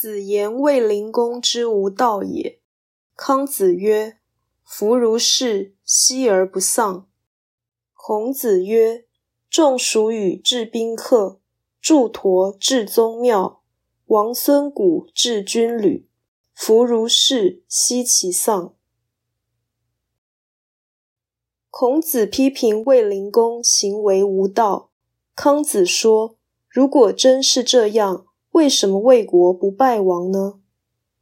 [0.00, 2.60] 子言卫灵公之无道也。
[3.16, 4.20] 康子曰
[4.62, 7.08] ：“夫如是，息而不丧。”
[7.94, 9.06] 孔子曰
[9.50, 11.40] ：“仲叔与治宾客，
[11.80, 13.64] 祝陀治宗庙，
[14.06, 16.08] 王孙谷治军旅。
[16.54, 18.76] 夫如是，息其丧。”
[21.70, 24.92] 孔子批评卫灵公行为无道。
[25.34, 26.36] 康子说
[26.70, 28.26] ：“如果真是这样。”
[28.58, 30.58] 为什么魏国不败亡呢？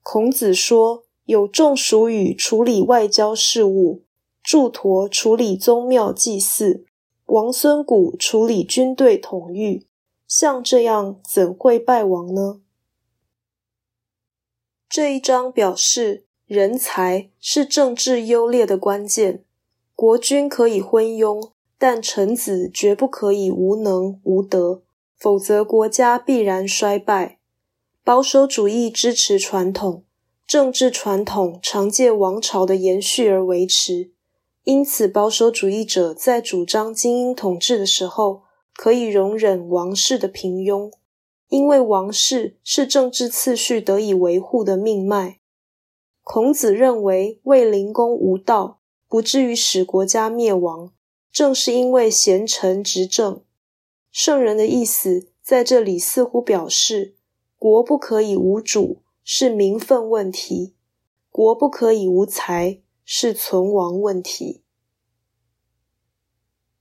[0.03, 4.05] 孔子说：“有仲叔与处理外交事务，
[4.43, 6.87] 祝陀处理宗庙祭祀，
[7.27, 9.87] 王孙谷处理军队统御，
[10.27, 12.63] 像这样怎会败亡呢？”
[14.89, 19.45] 这一章表示，人才是政治优劣的关键。
[19.95, 24.85] 国君可以昏庸，但臣子绝不可以无能无德。
[25.19, 27.39] 否则，国家必然衰败。
[28.05, 30.05] 保守主义支持传统，
[30.47, 34.13] 政治传统常借王朝的延续而维持。
[34.65, 38.43] 因此，保守主义者在主张精英统治的时候，
[38.75, 40.93] 可以容忍王室的平庸，
[41.49, 45.39] 因为王室是政治次序得以维护的命脉。
[46.23, 50.93] 孔子认为，卫灵公无道，不至于使国家灭亡，
[51.33, 53.43] 正是因为贤臣执政。
[54.19, 57.17] 圣人的意思在这里似乎表示，
[57.59, 60.73] 国不可以无主，是名分问题；
[61.31, 64.63] 国不可以无才，是存亡问题。